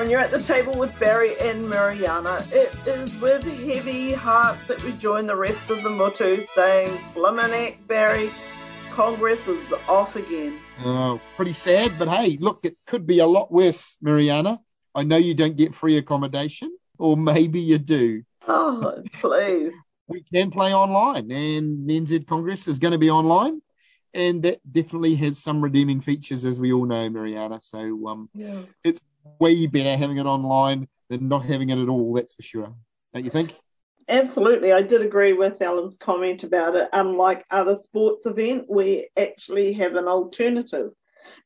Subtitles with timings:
[0.00, 0.10] Zone.
[0.10, 2.42] You're at the table with Barry and Mariana.
[2.52, 7.86] It is with heavy hearts that we join the rest of the Mutu saying, Blimminack,
[7.86, 8.28] Barry,
[8.90, 10.58] Congress is off again.
[10.84, 14.60] Oh, pretty sad, but hey, look, it could be a lot worse, Mariana.
[14.94, 18.22] I know you don't get free accommodation, or maybe you do.
[18.48, 19.74] Oh, please.
[20.08, 23.60] We can play online, and NZ Congress is going to be online
[24.12, 27.60] and that definitely has some redeeming features, as we all know, Mariana.
[27.60, 28.62] So um, yeah.
[28.82, 29.00] it's
[29.38, 32.14] way better having it online than not having it at all.
[32.14, 32.74] That's for sure.
[33.14, 33.56] Don't you think?
[34.08, 36.88] Absolutely, I did agree with Alan's comment about it.
[36.92, 40.90] Unlike other sports event, we actually have an alternative.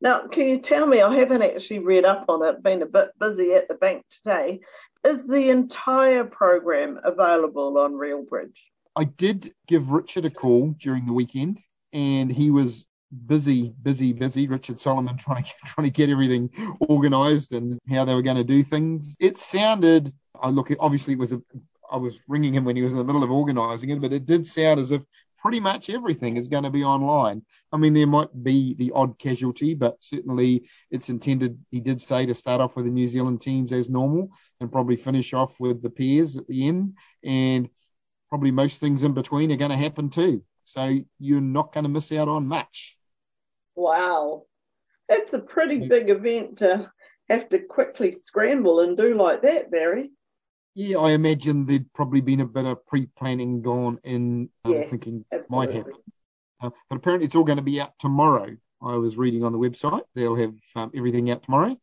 [0.01, 1.03] Now, can you tell me?
[1.03, 2.63] I haven't actually read up on it.
[2.63, 4.61] Been a bit busy at the bank today.
[5.05, 8.63] Is the entire program available on Real Bridge?
[8.97, 11.59] I did give Richard a call during the weekend
[11.93, 12.87] and he was
[13.27, 14.47] busy, busy, busy.
[14.47, 16.51] Richard Solomon trying to trying to get everything
[16.89, 19.17] organised and how they were going to do things.
[19.21, 20.13] It sounded.
[20.41, 20.71] I look.
[20.81, 21.43] Obviously, it was a.
[21.91, 24.27] I was ringing him when he was in the middle of organising it, but it
[24.27, 25.03] did sound as if
[25.39, 27.43] pretty much everything is going to be online.
[27.71, 31.59] I mean, there might be the odd casualty, but certainly it's intended.
[31.71, 34.97] He did say to start off with the New Zealand teams as normal and probably
[34.97, 37.69] finish off with the pairs at the end, and
[38.31, 40.43] probably most things in between are going to happen too.
[40.63, 42.97] So you're not going to miss out on much.
[43.75, 44.45] Wow.
[45.09, 46.91] That's a pretty big event to
[47.29, 50.11] have to quickly scramble and do like that, Barry.
[50.75, 55.25] Yeah, I imagine there'd probably been a bit of pre-planning gone in, um, yeah, thinking
[55.33, 55.57] absolutely.
[55.57, 55.93] might happen.
[56.61, 58.57] Uh, but apparently, it's all going to be out tomorrow.
[58.83, 61.77] I was reading on the website; they'll have um, everything out tomorrow.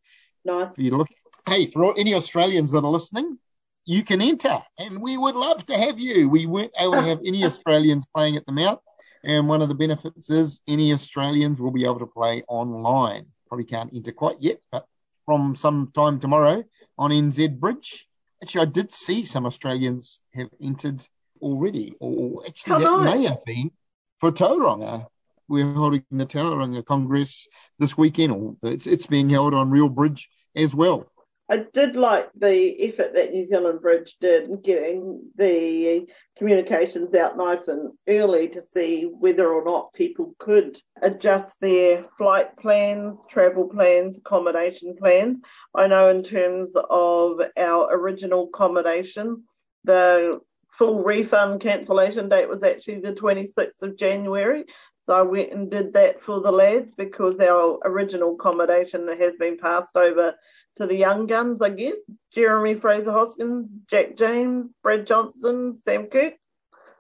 [0.44, 0.76] Nice.
[0.76, 1.08] For you to look.
[1.48, 3.38] Hey, for all, any Australians that are listening,
[3.86, 6.30] you can enter, and we would love to have you.
[6.30, 8.80] We weren't able to have any Australians playing at the Mount,
[9.24, 13.26] and one of the benefits is any Australians will be able to play online.
[13.48, 14.86] Probably can't enter quite yet, but
[15.26, 16.64] from some time tomorrow
[16.98, 18.08] on NZ Bridge.
[18.42, 21.06] Actually, I did see some Australians have entered
[21.42, 23.18] already, or actually, How that nice.
[23.18, 23.72] may have been
[24.20, 25.08] for Tauranga.
[25.48, 30.30] We're holding the Tauranga Congress this weekend, or it's, it's being held on Real Bridge
[30.56, 31.12] as well.
[31.52, 36.08] I did like the effort that New Zealand Bridge did in getting the
[36.38, 42.56] communications out nice and early to see whether or not people could adjust their flight
[42.56, 45.42] plans, travel plans, accommodation plans.
[45.76, 49.44] I know in terms of our original accommodation,
[49.84, 50.40] the
[50.78, 54.64] full refund cancellation date was actually the 26th of January.
[55.00, 59.58] So I went and did that for the lads because our original accommodation has been
[59.58, 60.34] passed over
[60.78, 62.00] to the young guns, I guess.
[62.34, 66.34] Jeremy Fraser Hoskins, Jack James, Brad Johnson, Sam Kirk.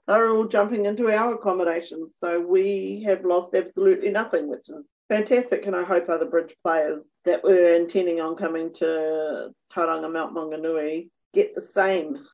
[0.08, 2.18] They're all jumping into our accommodations.
[2.18, 5.66] So we have lost absolutely nothing, which is fantastic.
[5.66, 11.10] And I hope other bridge players that were intending on coming to Tauranga Mount Maunganui
[11.34, 12.26] get the same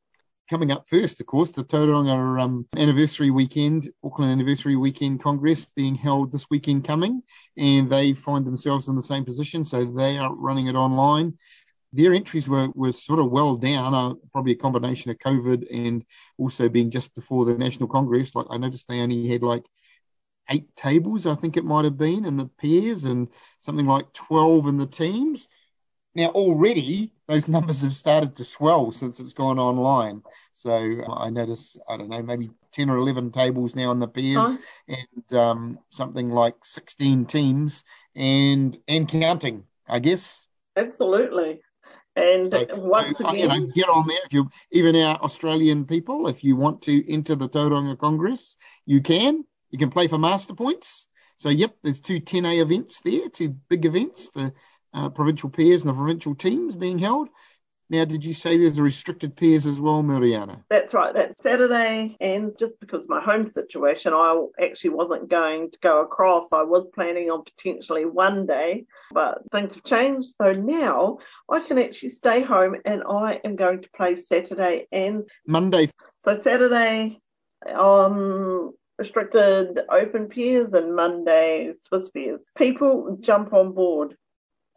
[0.49, 5.95] coming up first, of course, the Tauranga um, anniversary weekend, Auckland anniversary weekend Congress being
[5.95, 7.21] held this weekend coming,
[7.57, 11.37] and they find themselves in the same position, so they are running it online.
[11.93, 16.03] Their entries were, were sort of well down, uh, probably a combination of COVID and
[16.37, 18.35] also being just before the National Congress.
[18.35, 19.63] Like I noticed they only had like
[20.49, 23.27] eight tables, I think it might have been, in the pairs, and
[23.59, 25.47] something like 12 in the teams.
[26.17, 30.23] Now, already those numbers have started to swell since it's gone online.
[30.51, 34.59] So I notice, I don't know, maybe 10 or 11 tables now in the pairs
[34.87, 37.83] and um, something like 16 teams
[38.15, 40.47] and and counting, I guess.
[40.75, 41.61] Absolutely.
[42.15, 45.85] And so, once so, again, you know, get on there if you even our Australian
[45.85, 49.45] people, if you want to enter the Tauranga Congress, you can.
[49.69, 51.05] You can play for master points.
[51.35, 54.31] So yep, there's two 10A events there, two big events.
[54.31, 54.53] The
[54.93, 57.29] uh, provincial pairs and the provincial teams being held.
[57.89, 60.65] Now, did you say there's a restricted pairs as well, Mariana?
[60.69, 61.13] That's right.
[61.13, 66.51] That Saturday ends just because my home situation, I actually wasn't going to go across.
[66.51, 70.35] I was planning on potentially one day, but things have changed.
[70.41, 71.19] So now
[71.49, 75.89] I can actually stay home and I am going to play Saturday and Monday.
[76.17, 77.21] So Saturday
[77.73, 82.49] um, restricted open pairs and Monday Swiss pairs.
[82.57, 84.15] People jump on board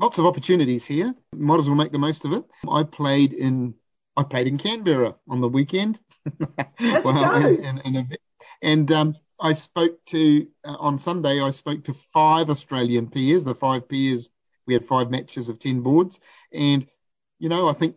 [0.01, 1.15] lots of opportunities here.
[1.33, 2.45] Might as well make the most of it.
[2.69, 3.75] I played in
[4.17, 6.01] I played in Canberra on the weekend.
[7.05, 8.17] well, in, in, in
[8.63, 11.41] and um, I spoke to uh, on Sunday.
[11.41, 13.45] I spoke to five Australian peers.
[13.45, 14.31] The five peers
[14.67, 16.21] we had five matches of ten boards,
[16.53, 16.87] and
[17.39, 17.97] you know I think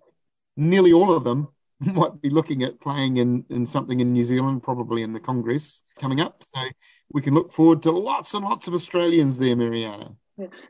[0.56, 1.50] nearly all of them
[1.80, 5.84] might be looking at playing in, in something in New Zealand, probably in the Congress
[6.00, 6.44] coming up.
[6.56, 6.64] So
[7.12, 10.16] we can look forward to lots and lots of Australians there, Mariana.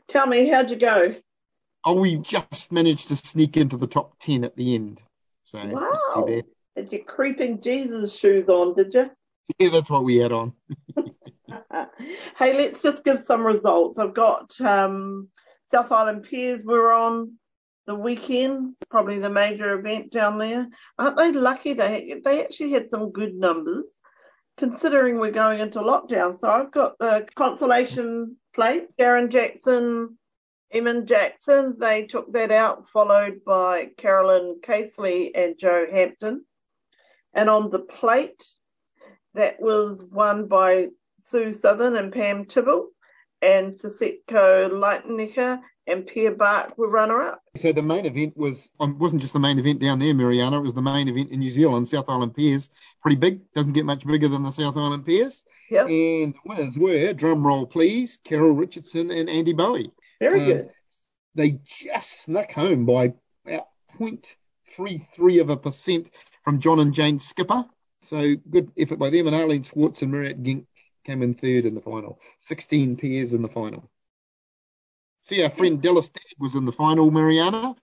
[0.08, 1.14] Tell me, how'd you go?
[1.84, 5.02] Oh, we just managed to sneak into the top 10 at the end.
[5.42, 6.42] So, wow.
[6.76, 9.10] Had your creeping Jesus shoes on, did you?
[9.58, 10.52] Yeah, that's what we had on.
[12.38, 13.98] hey, let's just give some results.
[13.98, 15.28] I've got um,
[15.66, 17.34] South Island Pairs were on
[17.86, 20.66] the weekend, probably the major event down there.
[20.98, 21.74] Aren't they lucky?
[21.74, 24.00] They they actually had some good numbers,
[24.56, 26.34] considering we're going into lockdown.
[26.34, 30.18] So I've got the consolation plate, Darren Jackson,
[30.74, 31.76] Eamon Jackson.
[31.78, 36.44] They took that out, followed by Carolyn Casely and Joe Hampton.
[37.32, 38.44] And on the plate,
[39.34, 40.88] that was won by
[41.20, 42.88] Sue Southern and Pam Tibble,
[43.40, 47.42] and Saseko Lightnicker and Pierre Bark were runner up.
[47.56, 50.58] So the main event was um, wasn't just the main event down there, Mariana.
[50.58, 52.70] It was the main event in New Zealand, South Island Pairs.
[53.02, 55.44] Pretty big, doesn't get much bigger than the South Island Pairs.
[55.70, 55.88] Yep.
[55.88, 59.90] And the winners were, drum roll please, Carol Richardson and Andy Bowie.
[60.24, 60.70] Very um, good.
[61.34, 63.12] They just snuck home by
[63.46, 63.66] about
[63.98, 66.08] 0.33 of a percent
[66.44, 67.66] from John and Jane Skipper.
[68.00, 69.26] So good effort by them.
[69.26, 70.66] And Arlene Schwartz and Mariette Gink
[71.04, 72.18] came in third in the final.
[72.40, 73.90] 16 pairs in the final.
[75.20, 77.74] See, our friend Dallas Dad was in the final, Mariana.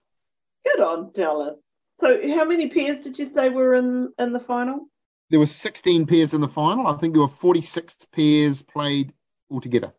[0.64, 1.58] Good on Dallas.
[2.00, 4.88] So, how many pairs did you say were in, in the final?
[5.30, 6.88] There were 16 pairs in the final.
[6.88, 9.12] I think there were 46 pairs played
[9.48, 9.92] altogether.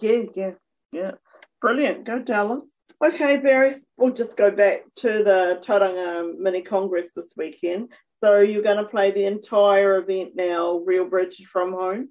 [0.00, 0.50] Yeah, yeah,
[0.92, 1.12] yeah.
[1.60, 2.04] Brilliant.
[2.04, 2.78] Go Dallas.
[3.04, 7.90] Okay, Barry, we'll just go back to the Tauranga Mini Congress this weekend.
[8.16, 12.08] So you're going to play the entire event now, Real Bridge from home?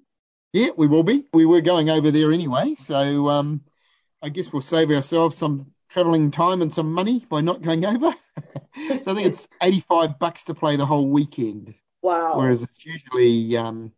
[0.54, 1.26] Yeah, we will be.
[1.34, 2.74] We were going over there anyway.
[2.74, 3.60] So um,
[4.22, 8.14] I guess we'll save ourselves some travelling time and some money by not going over.
[8.42, 11.74] so I think it's 85 bucks to play the whole weekend.
[12.00, 12.38] Wow.
[12.38, 13.92] Whereas it's usually, um,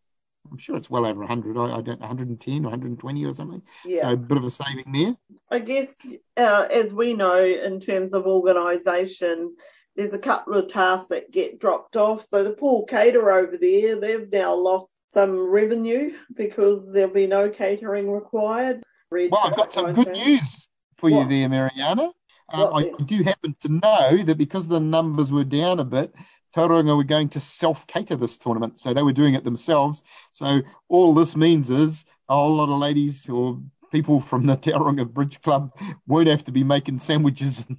[0.51, 1.57] I'm sure it's well over 100.
[1.57, 3.63] I, I don't 110 or 120 or something.
[3.85, 4.03] Yeah.
[4.03, 5.17] So a bit of a saving there.
[5.51, 6.07] I guess,
[6.37, 9.55] uh, as we know, in terms of organisation,
[9.97, 12.27] there's a couple of tasks that get dropped off.
[12.27, 17.51] So the pool caterer over there, they've now lost some revenue because there'll be no
[17.51, 18.83] catering required.
[19.11, 21.23] Well, I've got some good news for what?
[21.23, 22.11] you there, Mariana.
[22.53, 26.15] Uh, I do happen to know that because the numbers were down a bit,
[26.55, 28.79] Tauranga were going to self cater this tournament.
[28.79, 30.03] So they were doing it themselves.
[30.31, 33.61] So all this means is a whole lot of ladies or
[33.91, 35.77] people from the Tauranga Bridge Club
[36.07, 37.79] won't have to be making sandwiches and,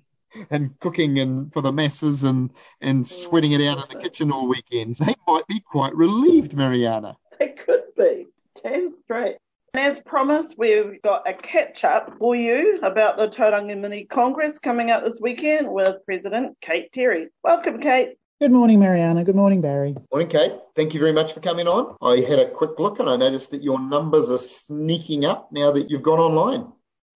[0.50, 2.52] and cooking and for the masses and,
[2.82, 4.96] and sweating it out in the kitchen all weekend.
[4.96, 7.18] They might be quite relieved, Mariana.
[7.40, 8.28] They could be.
[8.62, 9.38] Damn straight.
[9.74, 14.60] And as promised, we've got a catch up for you about the Tauranga Mini Congress
[14.60, 17.30] coming up this weekend with President Kate Terry.
[17.42, 18.18] Welcome, Kate.
[18.42, 19.24] Good morning, Mariana.
[19.24, 19.96] Good morning, Barry.
[20.12, 20.54] Morning, Kate.
[20.76, 21.96] Thank you very much for coming on.
[22.02, 25.70] I had a quick look and I noticed that your numbers are sneaking up now
[25.70, 26.66] that you've gone online.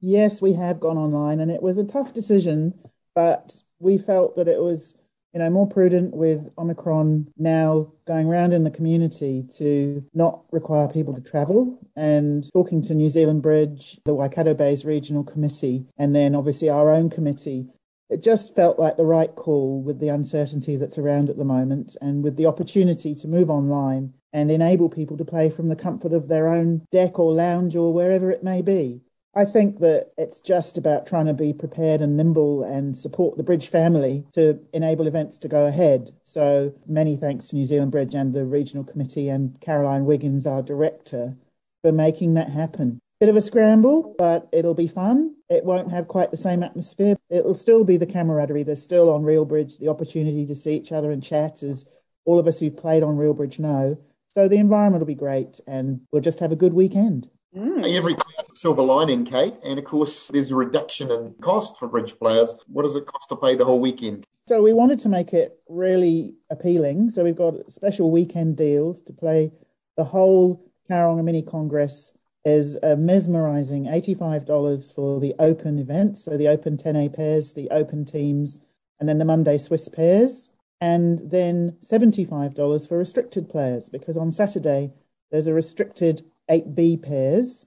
[0.01, 2.75] Yes, we have gone online, and it was a tough decision,
[3.16, 4.94] but we felt that it was
[5.33, 10.88] you know, more prudent with Omicron now going around in the community to not require
[10.88, 16.16] people to travel and talking to New Zealand Bridge, the Waikato Bays Regional Committee, and
[16.16, 17.68] then obviously our own committee.
[18.09, 21.97] It just felt like the right call with the uncertainty that's around at the moment
[22.02, 26.14] and with the opportunity to move online and enable people to play from the comfort
[26.14, 29.02] of their own deck or lounge or wherever it may be.
[29.38, 33.44] I think that it's just about trying to be prepared and nimble and support the
[33.44, 36.12] Bridge family to enable events to go ahead.
[36.24, 40.62] So many thanks to New Zealand Bridge and the regional committee and Caroline Wiggins, our
[40.62, 41.35] director,
[41.81, 43.00] for making that happen.
[43.19, 45.35] Bit of a scramble, but it'll be fun.
[45.50, 47.15] It won't have quite the same atmosphere.
[47.29, 48.63] It'll still be the camaraderie.
[48.63, 51.85] There's still on Real Bridge the opportunity to see each other and chat, as
[52.25, 53.97] all of us who've played on Real Bridge know.
[54.31, 57.29] So the environment will be great, and we'll just have a good weekend.
[57.55, 57.95] Mm.
[57.95, 58.15] Every
[58.53, 62.53] silver lining, Kate, and of course, there's a reduction in cost for bridge players.
[62.67, 64.25] What does it cost to play the whole weekend?
[64.47, 67.09] So we wanted to make it really appealing.
[67.11, 69.51] So we've got special weekend deals to play
[69.95, 72.11] the whole Tauranga Mini Congress
[72.45, 76.18] is a mesmerizing $85 for the open event.
[76.19, 78.59] So the open 10A pairs, the open teams,
[78.99, 80.52] and then the Monday Swiss pairs.
[80.80, 84.92] And then $75 for restricted players because on Saturday
[85.31, 87.66] there's a restricted 8B pairs,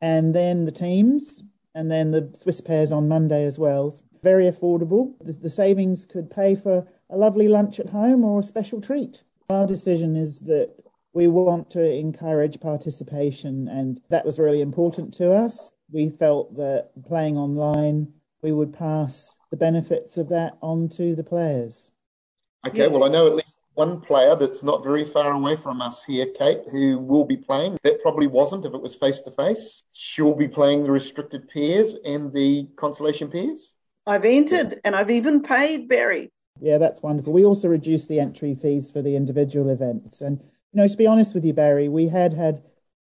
[0.00, 1.42] and then the teams,
[1.74, 3.98] and then the Swiss pairs on Monday as well.
[4.22, 5.14] Very affordable.
[5.20, 9.22] The, the savings could pay for a lovely lunch at home or a special treat.
[9.50, 10.74] Our decision is that
[11.16, 15.72] we want to encourage participation, and that was really important to us.
[15.90, 21.24] We felt that playing online, we would pass the benefits of that on to the
[21.24, 21.90] players.
[22.66, 22.88] Okay, yeah.
[22.88, 26.26] well, I know at least one player that's not very far away from us here,
[26.38, 27.78] Kate, who will be playing.
[27.82, 29.82] That probably wasn't if it was face to face.
[29.94, 33.74] She'll be playing the restricted pairs and the consolation pairs.
[34.06, 36.30] I've entered and I've even paid Barry.
[36.60, 37.32] Yeah, that's wonderful.
[37.32, 40.20] We also reduced the entry fees for the individual events.
[40.20, 40.42] And,
[40.76, 42.62] you know, to be honest with you, Barry, we had had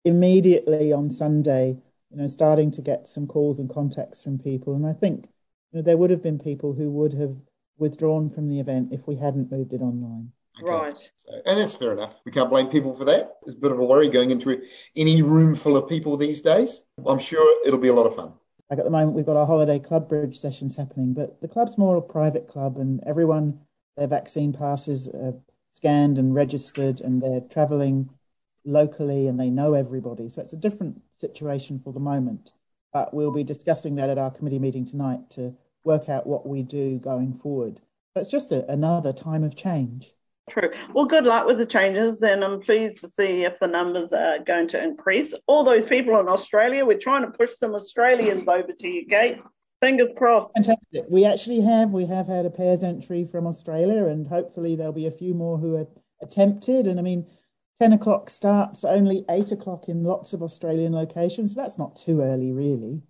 [0.06, 1.78] immediately on Sunday,
[2.10, 4.74] you know, starting to get some calls and contacts from people.
[4.74, 5.26] And I think,
[5.74, 7.36] you know, there would have been people who would have
[7.78, 10.32] withdrawn from the event if we hadn't moved it online.
[10.62, 10.72] Okay.
[10.72, 10.98] Right.
[11.18, 12.22] So, and that's fair enough.
[12.24, 13.36] We can't blame people for that.
[13.46, 14.62] It's a bit of a worry going into
[14.96, 16.86] any room full of people these days.
[17.06, 18.32] I'm sure it'll be a lot of fun.
[18.70, 21.78] Like at the moment, we've got our holiday club bridge sessions happening, but the club's
[21.78, 23.60] more a private club, and everyone,
[23.98, 25.34] their vaccine passes are
[25.78, 28.10] scanned and registered, and they're travelling
[28.66, 30.28] locally and they know everybody.
[30.30, 32.50] So it's a different situation for the moment.
[32.92, 36.64] But we'll be discussing that at our committee meeting tonight to work out what we
[36.64, 37.80] do going forward.
[38.14, 40.12] But it's just a, another time of change.
[40.50, 40.72] True.
[40.94, 44.40] Well, good luck with the changes, and I'm pleased to see if the numbers are
[44.40, 45.34] going to increase.
[45.46, 49.40] All those people in Australia, we're trying to push some Australians over to you, Kate.
[49.80, 50.54] Fingers crossed.
[50.56, 51.06] Fantastic.
[51.08, 55.08] We actually have we have had a pairs entry from Australia, and hopefully there'll be
[55.08, 55.88] a few more who are
[56.22, 56.88] attempted.
[56.88, 57.28] And I mean,
[57.80, 61.54] ten o'clock starts only eight o'clock in lots of Australian locations.
[61.54, 63.04] So that's not too early, really.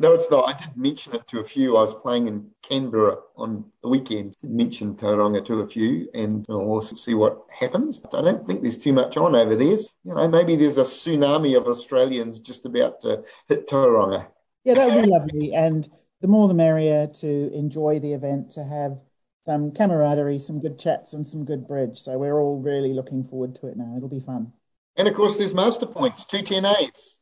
[0.00, 0.48] No, it's not.
[0.48, 1.76] I did mention it to a few.
[1.76, 4.34] I was playing in Canberra on the weekend.
[4.40, 7.96] Did mention Tauranga to a few, and we'll also see what happens.
[7.96, 9.76] But I don't think there's too much on over there.
[10.04, 14.26] You know, maybe there's a tsunami of Australians just about to hit Tauranga.
[14.64, 15.54] Yeah, that would be lovely.
[15.54, 15.90] And
[16.22, 18.98] the more the merrier to enjoy the event, to have
[19.44, 21.98] some camaraderie, some good chats, and some good bridge.
[21.98, 23.94] So we're all really looking forward to it now.
[23.96, 24.52] It'll be fun.
[24.96, 27.18] And of course, there's master points, two 10As.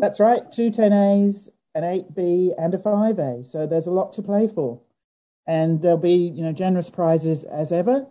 [0.00, 3.46] That's right, two 10As an 8B and a 5A.
[3.46, 4.80] So there's a lot to play for.
[5.46, 8.06] And there'll be, you know, generous prizes as ever.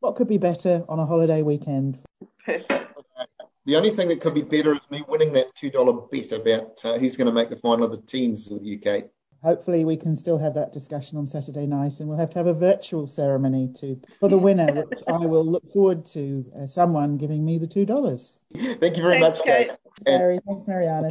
[0.00, 1.98] What could be better on a holiday weekend?
[2.46, 6.98] the only thing that could be better is me winning that $2 bet about uh,
[6.98, 9.04] who's going to make the final of the teams with UK.
[9.42, 12.46] Hopefully, we can still have that discussion on Saturday night, and we'll have to have
[12.48, 17.16] a virtual ceremony to for the winner, which I will look forward to uh, someone
[17.16, 18.36] giving me the two dollars.
[18.54, 19.68] Thank you very Thanks, much, Kate.
[19.68, 19.78] Kate.
[20.04, 21.10] Barry, thanks, Mariana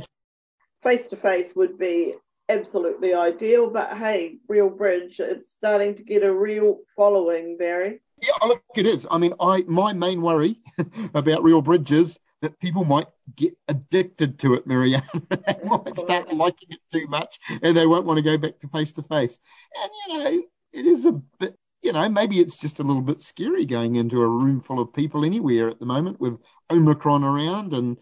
[0.84, 2.14] face to face would be
[2.50, 3.70] absolutely ideal.
[3.70, 8.00] But hey, Real Bridge, it's starting to get a real following, Barry.
[8.22, 9.06] Yeah, I look, it is.
[9.12, 10.62] I mean, I my main worry
[11.14, 15.04] about Real Bridge is that people might get addicted to it, Marianne.
[15.30, 18.68] they might start liking it too much, and they won't want to go back to
[18.68, 19.40] face to face.
[19.82, 21.56] And you know, it is a bit.
[21.84, 24.92] You know, maybe it's just a little bit scary going into a room full of
[24.94, 26.40] people anywhere at the moment with
[26.72, 27.98] Omicron around and.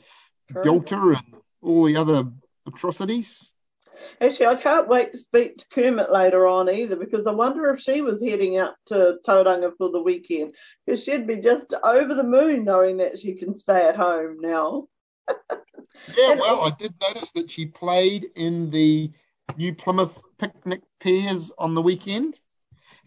[0.64, 2.24] Delta and all the other
[2.68, 3.52] atrocities.
[4.22, 7.82] Actually, I can't wait to speak to Kermit later on either because I wonder if
[7.82, 10.54] she was heading out to Tauranga for the weekend
[10.86, 14.88] because she'd be just over the moon knowing that she can stay at home now.
[16.18, 19.12] yeah, well, I did notice that she played in the
[19.58, 22.40] New Plymouth Picnic Pairs on the weekend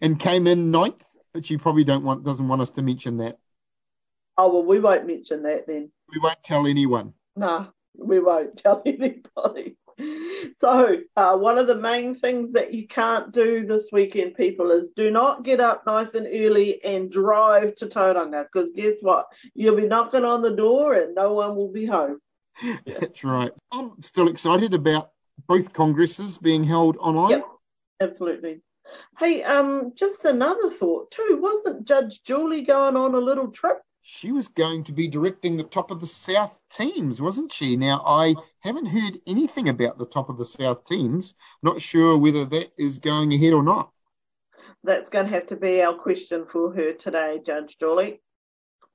[0.01, 3.37] and came in ninth, but she probably don't want doesn't want us to mention that.
[4.37, 5.91] Oh well, we won't mention that then.
[6.11, 7.13] We won't tell anyone.
[7.35, 7.67] Nah,
[7.97, 9.77] we won't tell anybody.
[10.53, 14.89] So, uh, one of the main things that you can't do this weekend, people, is
[14.95, 19.25] do not get up nice and early and drive to Tauranga because guess what?
[19.53, 22.19] You'll be knocking on the door and no one will be home.
[22.85, 23.51] That's right.
[23.71, 25.11] I'm still excited about
[25.47, 27.31] both congresses being held online.
[27.31, 27.45] Yep,
[28.01, 28.61] absolutely.
[29.17, 31.37] Hey, um, just another thought too.
[31.41, 35.63] Wasn't Judge Julie going on a little trip she was going to be directing the
[35.63, 37.75] top of the South teams, wasn't she?
[37.75, 41.35] Now, I haven't heard anything about the top of the South teams.
[41.61, 43.91] Not sure whether that is going ahead or not.
[44.83, 48.19] That's going to have to be our question for her today, Judge Julie,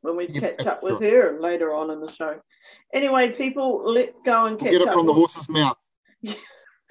[0.00, 2.40] when we yeah, catch up with her and later on in the show.
[2.92, 5.76] Anyway, people, let's go and catch we'll get it from the horse's mouth.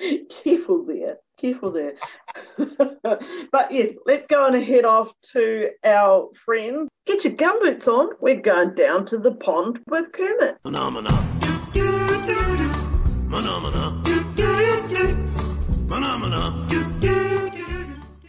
[0.44, 1.94] Careful there careful there.
[3.52, 6.90] but yes, let's go and head off to our friends.
[7.06, 8.12] Get your gumboots on.
[8.22, 10.58] We're going down to the pond with Kermit.
[10.64, 11.10] Phenomena.
[13.30, 14.02] Phenomena.
[15.90, 16.66] Phenomena.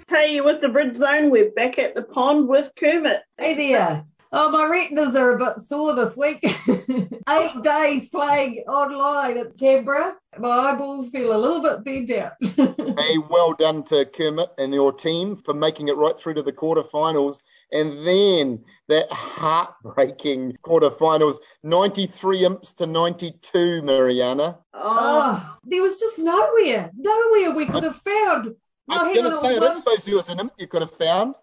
[0.09, 3.23] Hey, with the Bridge Zone, we're back at the pond with Kermit.
[3.38, 4.04] Hey there.
[4.37, 6.41] Oh, my retinas are a bit sore this week.
[6.69, 7.61] Eight oh.
[7.62, 10.17] days playing online at Canberra.
[10.41, 12.33] My eyeballs feel a little bit bent out.
[12.99, 16.53] hey, well done to Kermit and your team for making it right through to the
[16.53, 17.38] quarterfinals.
[17.71, 24.59] And then that heartbreaking quarterfinals 93 imps to 92, Mariana.
[24.73, 28.57] Oh, oh there was just nowhere, nowhere we could have found.
[28.91, 30.91] I was going to say, I don't suppose there was an imp you could have
[30.91, 31.37] found.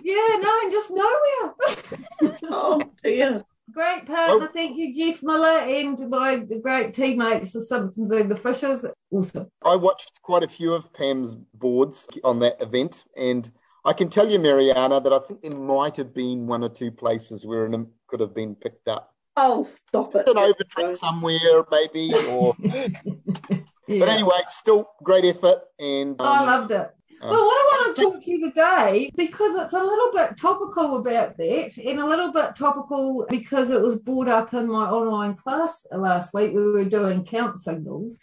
[0.00, 2.38] Yeah, no, and just nowhere.
[2.50, 3.44] oh dear.
[3.72, 4.52] Great partner, oh.
[4.54, 8.86] thank you, Jeff Miller, and my great teammates, the Simpsons and the Fishers.
[9.10, 9.48] Awesome.
[9.64, 13.50] I watched quite a few of Pam's boards on that event, and
[13.84, 16.92] I can tell you, Mariana, that I think there might have been one or two
[16.92, 19.12] places where an imp could have been picked up.
[19.36, 20.28] Oh, stop it.
[20.28, 22.54] An overtrick somewhere, maybe, or.
[22.60, 22.88] yeah.
[23.88, 26.90] But anyway, still great effort, and um, I loved it.
[27.20, 30.36] Uh, well, what I want to talk to you today, because it's a little bit
[30.36, 34.90] topical about that, and a little bit topical because it was brought up in my
[34.90, 36.52] online class last week.
[36.52, 38.18] We were doing count signals,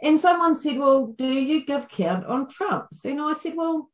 [0.00, 3.04] and someone said, Well, do you give count on trumps?
[3.04, 3.90] And I said, Well,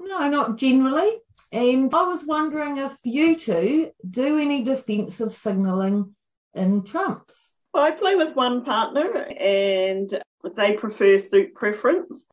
[0.00, 1.18] no, not generally.
[1.52, 6.16] And I was wondering if you two do any defensive signalling
[6.54, 7.52] in trumps.
[7.72, 10.20] I play with one partner, and
[10.56, 12.26] they prefer suit preference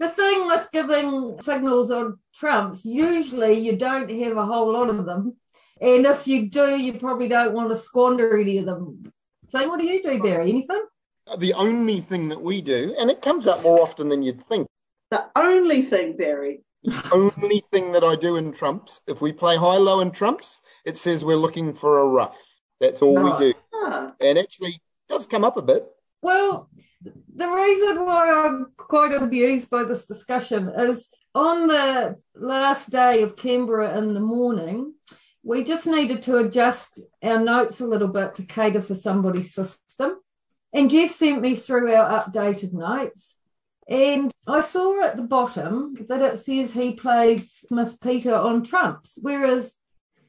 [0.00, 5.04] the thing with giving signals on trumps, usually you don't have a whole lot of
[5.04, 5.36] them.
[5.80, 9.12] And if you do, you probably don't want to squander any of them.
[9.50, 10.48] So, what do you do, Barry?
[10.50, 10.84] Anything?
[11.38, 14.66] The only thing that we do, and it comes up more often than you'd think.
[15.10, 16.62] The only thing, Barry.
[16.82, 20.62] The only thing that I do in trumps, if we play high low in trumps,
[20.86, 22.40] it says we're looking for a ruff.
[22.80, 23.38] That's all right.
[23.38, 23.58] we do.
[23.74, 24.12] Ah.
[24.20, 24.80] And actually,
[25.10, 25.86] does come up a bit.
[26.22, 26.70] Well,
[27.02, 33.36] the reason why I'm quite amused by this discussion is on the last day of
[33.36, 34.94] Canberra in the morning,
[35.42, 40.16] we just needed to adjust our notes a little bit to cater for somebody's system.
[40.72, 43.38] And Jeff sent me through our updated notes.
[43.88, 49.18] And I saw at the bottom that it says he played Smith Peter on trumps,
[49.20, 49.74] whereas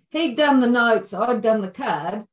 [0.10, 2.26] he'd done the notes, I'd done the card.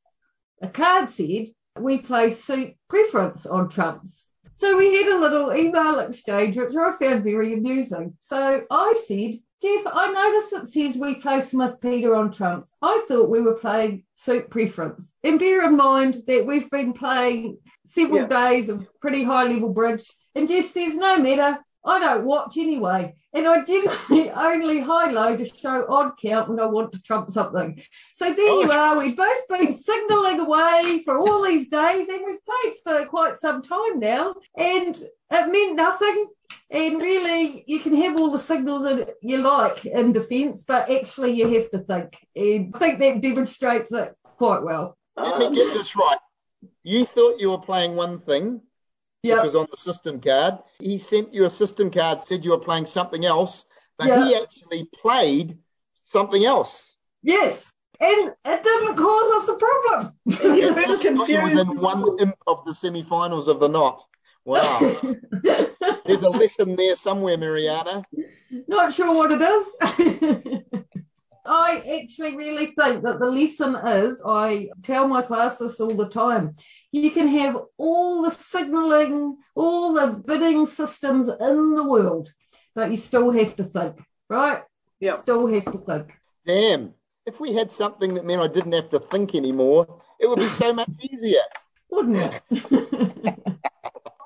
[0.61, 1.47] The card said
[1.77, 4.28] we play suit preference on trumps.
[4.59, 8.17] So we had a little email exchange, which I found very amusing.
[8.19, 12.75] So I said, Jeff, I noticed it says we play Smith Peter on trumps.
[12.81, 15.13] I thought we were playing suit preference.
[15.23, 18.49] And bear in mind that we've been playing several yeah.
[18.49, 20.03] days of pretty high level bridge.
[20.35, 23.15] And Jeff says, no matter, I don't watch anyway.
[23.33, 27.29] And I generally only high low to show odd count when I want to trump
[27.29, 27.81] something.
[28.15, 28.61] So there oh.
[28.61, 28.97] you are.
[28.97, 33.61] We've both been signalling away for all these days and we've played for quite some
[33.61, 34.35] time now.
[34.57, 36.27] And it meant nothing.
[36.71, 41.31] And really, you can have all the signals that you like in defence, but actually,
[41.31, 42.15] you have to think.
[42.35, 44.95] And I think that demonstrates it quite well.
[45.17, 46.17] Let me get this right.
[46.83, 48.61] You thought you were playing one thing,
[49.23, 49.37] yep.
[49.37, 50.59] which was on the system card.
[50.79, 53.65] He sent you a system card, said you were playing something else,
[53.97, 54.27] but yep.
[54.27, 55.57] he actually played
[56.05, 56.95] something else.
[57.23, 57.71] Yes.
[58.01, 60.13] And it didn't cause us a problem.
[61.27, 64.03] you within one imp of the semi-finals of the NOT.
[64.45, 64.79] Wow.
[66.05, 68.01] There's a lesson there somewhere, Mariana.
[68.67, 70.73] Not sure what it is.
[71.49, 76.07] I actually really think that the lesson is I tell my class this all the
[76.07, 76.53] time.
[76.91, 82.31] You can have all the signaling, all the bidding systems in the world,
[82.75, 84.61] but you still have to think, right?
[84.99, 85.15] Yeah.
[85.15, 86.13] Still have to think.
[86.45, 86.93] Damn.
[87.25, 90.45] If we had something that meant I didn't have to think anymore, it would be
[90.45, 91.41] so much easier.
[91.89, 92.41] Wouldn't it?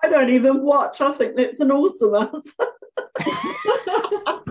[0.03, 0.99] I don't even watch.
[0.99, 2.67] I think that's an awesome answer.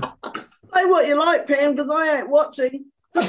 [0.75, 2.87] Say what you like, Pam, because I ain't watching.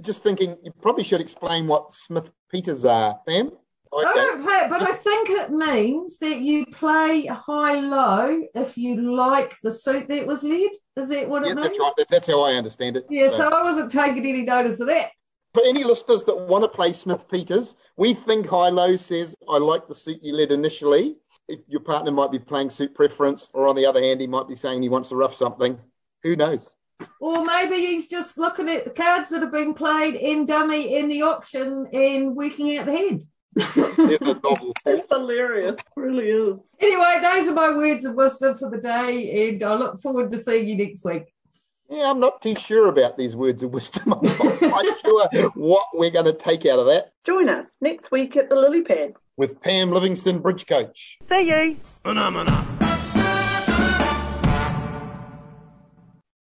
[0.00, 3.50] Just thinking, you probably should explain what Smith Peters are, Pam.
[3.92, 4.06] Okay.
[4.06, 8.78] I don't play it, but I think it means that you play high low if
[8.78, 10.70] you like the suit that was led.
[10.96, 11.66] Is that what yeah, it means?
[11.66, 11.92] That's right.
[12.08, 13.06] That's how I understand it.
[13.10, 13.38] Yeah, so.
[13.38, 15.10] so I wasn't taking any notice of that.
[15.54, 19.58] For any listeners that want to play Smith Peters, we think high low says, I
[19.58, 21.16] like the suit you led initially
[21.50, 24.48] if your partner might be playing suit preference, or on the other hand, he might
[24.48, 25.78] be saying he wants to ruff something.
[26.22, 26.72] Who knows?
[27.20, 31.08] Or maybe he's just looking at the cards that have been played in dummy in
[31.08, 33.26] the auction and working out the hand.
[34.86, 35.72] It's hilarious.
[35.72, 36.66] It really is.
[36.78, 40.38] Anyway, those are my words of wisdom for the day, and I look forward to
[40.38, 41.24] seeing you next week.
[41.88, 44.14] Yeah, I'm not too sure about these words of wisdom.
[44.14, 47.12] I'm not quite sure what we're going to take out of that.
[47.24, 51.18] Join us next week at the Lily Pad with Pam Livingston, Bridge Coach.
[51.30, 51.76] See you.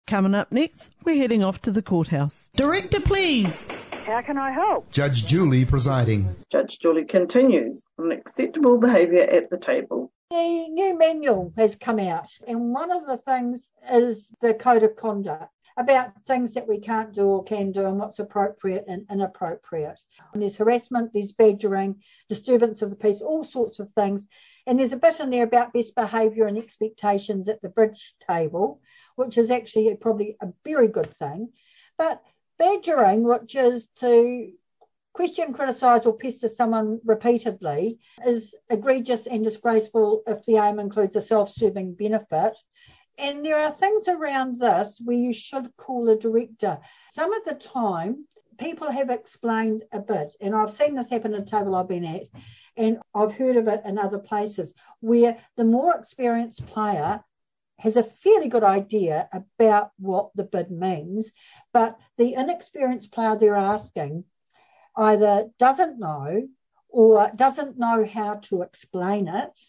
[0.08, 2.50] Coming up next, we're heading off to the courthouse.
[2.56, 3.68] Director, please.
[4.06, 4.90] How can I help?
[4.90, 6.34] Judge Julie presiding.
[6.50, 10.14] Judge Julie continues on acceptable behaviour at the table.
[10.32, 14.96] The new manual has come out, and one of the things is the code of
[14.96, 20.02] conduct about things that we can't do or can do and what's appropriate and inappropriate.
[20.34, 24.28] And there's harassment, there's badgering, disturbance of the peace, all sorts of things.
[24.66, 28.82] And there's a bit in there about best behaviour and expectations at the bridge table,
[29.16, 31.50] which is actually probably a very good thing.
[31.98, 32.24] But
[32.58, 34.52] badgering, which is to
[35.14, 41.22] question, criticise, or pester someone repeatedly, is egregious and disgraceful if the aim includes a
[41.22, 42.58] self serving benefit.
[43.18, 46.80] And there are things around this where you should call a director.
[47.12, 48.28] Some of the time,
[48.60, 52.06] people have explained a bit, and I've seen this happen at a table I've been
[52.06, 52.24] at,
[52.76, 57.24] and I've heard of it in other places, where the more experienced player
[57.80, 61.32] has a fairly good idea about what the bid means,
[61.74, 64.26] but the inexperienced player they're asking
[64.96, 66.48] either doesn't know
[66.90, 69.60] or doesn't know how to explain it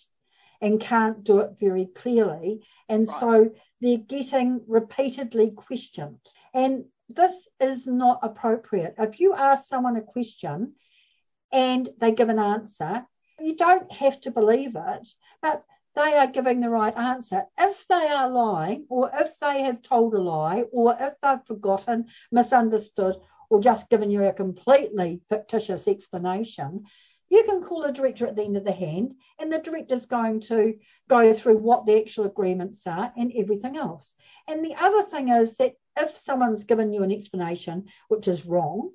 [0.61, 2.67] and can't do it very clearly.
[2.89, 3.21] And right.
[3.21, 6.19] so they're getting repeatedly questioned.
[6.55, 8.95] And this is not appropriate.
[8.99, 10.75] If you ask someone a question
[11.53, 13.07] and they give an answer,
[13.41, 15.09] you don't have to believe it,
[15.41, 17.45] but they are giving the right answer.
[17.59, 22.07] If they are lying, or if they have told a lie, or if they've forgotten,
[22.31, 23.17] misunderstood,
[23.51, 26.85] or just given you a completely fictitious explanation,
[27.31, 30.41] you can call a director at the end of the hand, and the director's going
[30.41, 34.15] to go through what the actual agreements are and everything else.
[34.47, 38.91] And the other thing is that if someone's given you an explanation which is wrong,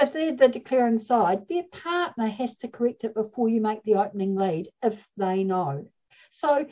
[0.00, 3.96] if they're the declaring side, their partner has to correct it before you make the
[3.96, 5.86] opening lead if they know.
[6.30, 6.66] So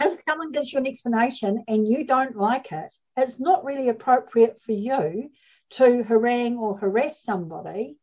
[0.00, 4.62] if someone gives you an explanation and you don't like it, it's not really appropriate
[4.62, 5.30] for you
[5.70, 7.96] to harangue or harass somebody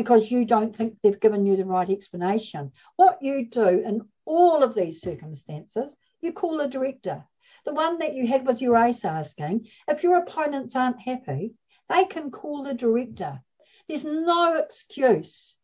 [0.00, 2.72] because you don't think they've given you the right explanation.
[2.96, 7.22] What you do in all of these circumstances, you call a director.
[7.66, 11.52] The one that you had with your ace asking, if your opponents aren't happy,
[11.90, 13.42] they can call the director.
[13.88, 15.54] There's no excuse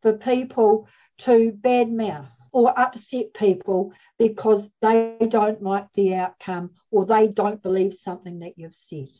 [0.00, 7.28] for people to badmouth or upset people because they don't like the outcome or they
[7.28, 9.10] don't believe something that you've said.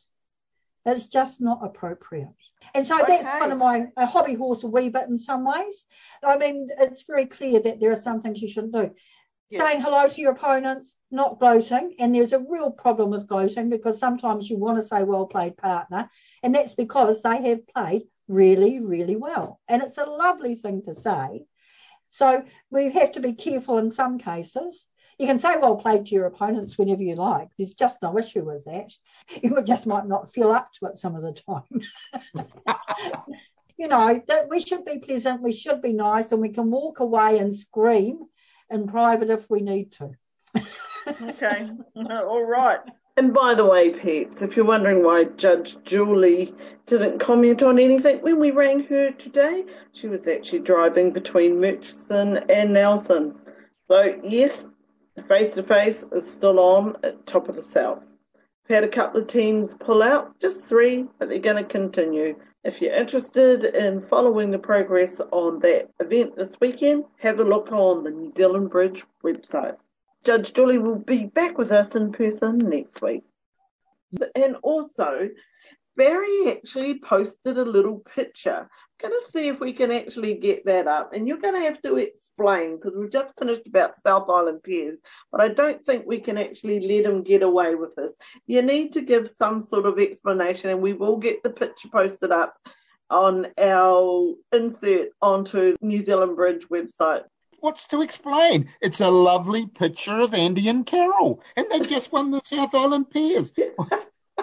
[0.86, 2.28] It's just not appropriate.
[2.74, 3.18] And so okay.
[3.18, 5.84] that's kind of my hobby horse a wee bit in some ways.
[6.22, 8.90] I mean, it's very clear that there are some things you shouldn't do.
[9.50, 9.60] Yeah.
[9.60, 11.96] Saying hello to your opponents, not gloating.
[11.98, 15.56] And there's a real problem with gloating because sometimes you want to say well played
[15.56, 16.10] partner,
[16.42, 19.60] and that's because they have played really, really well.
[19.68, 21.44] And it's a lovely thing to say.
[22.10, 24.86] So we have to be careful in some cases.
[25.18, 27.48] You can say well played to your opponents whenever you like.
[27.56, 28.92] There's just no issue with that.
[29.42, 32.76] You just might not feel up to it some of the time.
[33.78, 37.00] you know, that we should be pleasant, we should be nice, and we can walk
[37.00, 38.20] away and scream
[38.70, 40.10] in private if we need to.
[41.22, 41.70] okay,
[42.06, 42.80] all right.
[43.16, 46.52] And by the way, peeps, if you're wondering why Judge Julie
[46.86, 52.38] didn't comment on anything when we rang her today, she was actually driving between Murchison
[52.50, 53.36] and Nelson.
[53.88, 54.66] So, yes,
[55.22, 58.12] face to face is still on at top of the south.
[58.68, 62.36] We've had a couple of teams pull out, just three, but they're going to continue.
[62.64, 67.70] If you're interested in following the progress on that event this weekend, have a look
[67.72, 69.76] on the New Zealand Bridge website.
[70.24, 73.22] Judge Julie will be back with us in person next week.
[74.34, 75.28] And also,
[75.96, 78.68] Barry actually posted a little picture.
[79.00, 81.12] Going to see if we can actually get that up.
[81.12, 85.00] And you're going to have to explain because we've just finished about South Island Pairs,
[85.32, 88.16] but I don't think we can actually let him get away with this.
[88.46, 92.30] You need to give some sort of explanation, and we will get the picture posted
[92.30, 92.56] up
[93.10, 97.24] on our insert onto New Zealand Bridge website
[97.64, 98.68] what's to explain?
[98.82, 103.10] It's a lovely picture of Andy and Carol, and they've just won the South Island
[103.10, 103.52] Pairs.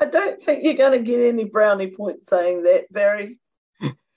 [0.00, 3.38] I don't think you're going to get any brownie points saying that, Barry.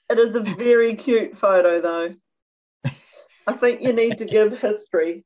[0.09, 2.15] It is a very cute photo, though.
[3.45, 5.25] I think you need to give history.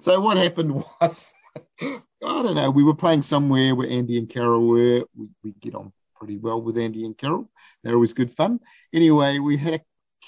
[0.00, 1.34] So what happened was,
[1.80, 2.70] I don't know.
[2.70, 5.04] We were playing somewhere where Andy and Carol were.
[5.16, 7.50] We, we get on pretty well with Andy and Carol.
[7.82, 8.60] They're always good fun.
[8.92, 9.80] Anyway, we had a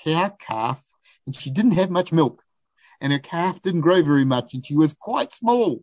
[0.05, 0.85] cow calf
[1.27, 2.43] and she didn't have much milk,
[3.01, 5.83] and her calf didn't grow very much, and she was quite small.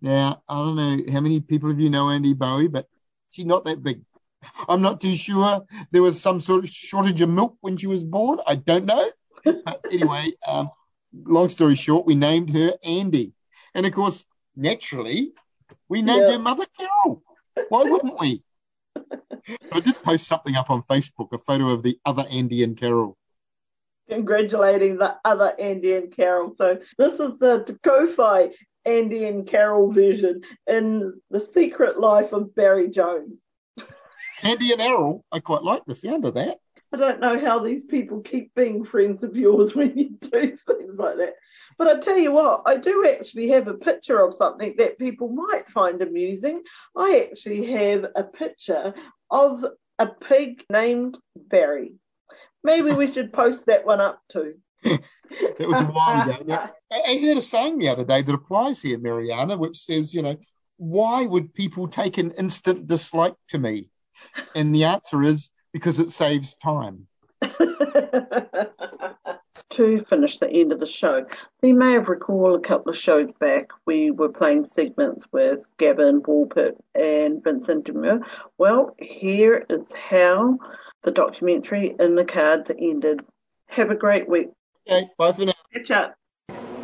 [0.00, 2.86] Now, I don't know how many people of you know Andy Bowie, but
[3.30, 4.02] she's not that big.
[4.68, 8.04] I'm not too sure there was some sort of shortage of milk when she was
[8.04, 8.40] born.
[8.46, 9.10] I don't know.
[9.64, 10.70] But anyway, um,
[11.24, 13.32] long story short, we named her Andy.
[13.74, 14.24] And of course,
[14.56, 15.34] naturally,
[15.88, 16.32] we named yeah.
[16.32, 17.22] her mother Carol.
[17.68, 18.42] Why wouldn't we?
[19.72, 23.16] I did post something up on Facebook, a photo of the other Andy and Carol.
[24.08, 26.54] Congratulating the other Andy and Carol.
[26.54, 28.54] So this is the Te
[28.86, 33.45] Andy and Carol version in The Secret Life of Barry Jones.
[34.42, 36.58] Andy and Errol, I quite like the sound of that.
[36.92, 40.98] I don't know how these people keep being friends of yours when you do things
[40.98, 41.34] like that.
[41.78, 45.28] But I tell you what, I do actually have a picture of something that people
[45.28, 46.62] might find amusing.
[46.96, 48.94] I actually have a picture
[49.30, 49.64] of
[49.98, 51.94] a pig named Barry.
[52.62, 54.54] Maybe we should post that one up too.
[54.82, 55.00] that
[55.60, 56.42] was a while ago.
[56.46, 60.22] Now, I heard a saying the other day that applies here, Mariana, which says, you
[60.22, 60.36] know,
[60.76, 63.90] why would people take an instant dislike to me?
[64.54, 67.06] And the answer is because it saves time.
[69.70, 71.26] to finish the end of the show.
[71.60, 75.60] So you may have recalled a couple of shows back we were playing segments with
[75.78, 78.22] Gavin Wolpert and Vincent Demuy.
[78.58, 80.58] Well, here is how
[81.02, 83.20] the documentary in the cards ended.
[83.68, 84.48] Have a great week.
[84.88, 85.52] Okay, bye for now.
[85.74, 86.14] Catch up.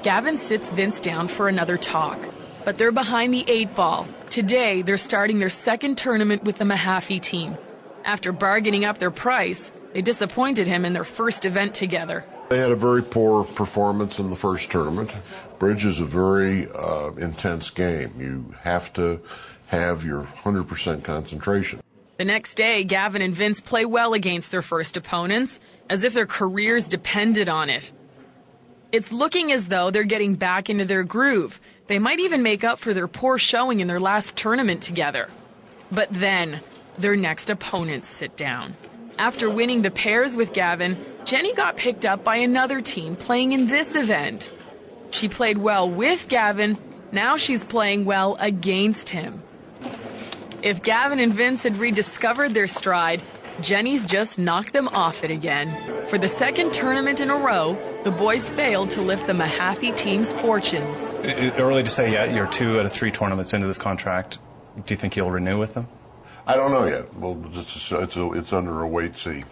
[0.02, 2.18] Gavin sits Vince down for another talk,
[2.64, 4.06] but they're behind the eight ball.
[4.32, 7.58] Today, they're starting their second tournament with the Mahaffey team.
[8.02, 12.24] After bargaining up their price, they disappointed him in their first event together.
[12.48, 15.14] They had a very poor performance in the first tournament.
[15.58, 18.14] Bridge is a very uh, intense game.
[18.18, 19.20] You have to
[19.66, 21.82] have your 100% concentration.
[22.16, 26.24] The next day, Gavin and Vince play well against their first opponents, as if their
[26.24, 27.92] careers depended on it.
[28.92, 31.60] It's looking as though they're getting back into their groove.
[31.86, 35.28] They might even make up for their poor showing in their last tournament together.
[35.90, 36.60] But then,
[36.98, 38.74] their next opponents sit down.
[39.18, 43.66] After winning the pairs with Gavin, Jenny got picked up by another team playing in
[43.66, 44.50] this event.
[45.10, 46.78] She played well with Gavin,
[47.12, 49.42] now she's playing well against him.
[50.62, 53.20] If Gavin and Vince had rediscovered their stride,
[53.60, 56.08] Jenny's just knocked them off it again.
[56.08, 60.32] For the second tournament in a row, the boys failed to lift the Mahaffey team's
[60.32, 60.98] fortunes.
[61.58, 64.38] Early to say yet, you're two out of three tournaments into this contract.
[64.76, 65.86] Do you think you'll renew with them?
[66.46, 67.14] I don't know yet.
[67.14, 69.44] Well, it's, it's, a, it's under a wait see.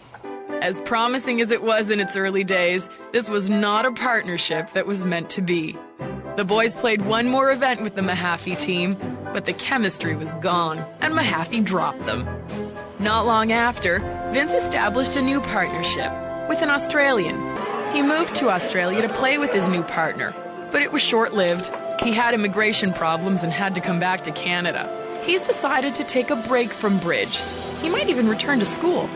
[0.60, 4.86] As promising as it was in its early days, this was not a partnership that
[4.86, 5.76] was meant to be.
[6.36, 8.96] The boys played one more event with the Mahaffey team,
[9.32, 12.28] but the chemistry was gone, and Mahaffey dropped them.
[12.98, 14.00] Not long after,
[14.32, 16.12] Vince established a new partnership
[16.48, 17.38] with an Australian.
[17.92, 20.34] He moved to Australia to play with his new partner,
[20.70, 21.70] but it was short lived.
[22.02, 26.30] He had immigration problems and had to come back to Canada he's decided to take
[26.30, 27.40] a break from bridge.
[27.82, 29.08] He might even return to school.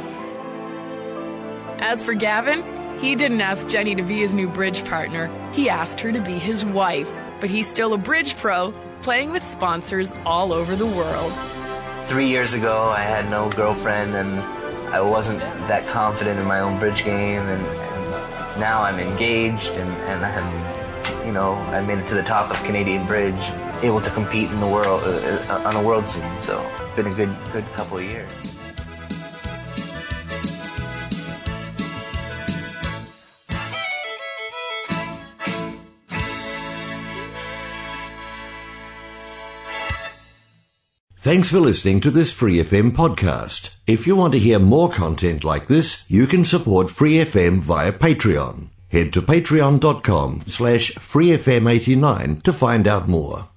[1.81, 2.63] As for Gavin,
[3.01, 5.31] he didn't ask Jenny to be his new bridge partner.
[5.53, 7.13] He asked her to be his wife.
[7.41, 11.33] But he's still a bridge pro, playing with sponsors all over the world.
[12.07, 14.41] Three years ago, I had no girlfriend and
[14.95, 17.43] I wasn't that confident in my own bridge game.
[17.43, 17.67] And,
[18.59, 22.63] now I'm engaged and, and I'm, you know, I made it to the top of
[22.65, 23.35] Canadian Bridge
[23.83, 26.23] able to compete in the world uh, uh, on a world scene.
[26.41, 28.31] So it's been a good good couple of years.
[41.25, 43.74] Thanks for listening to this Free FM podcast.
[43.87, 47.93] If you want to hear more content like this, you can support Free FM via
[47.93, 48.69] Patreon.
[48.89, 53.49] Head to patreon.com slash freefm89 to find out more.